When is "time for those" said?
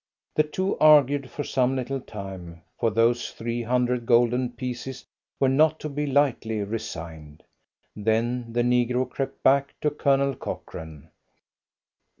1.99-3.29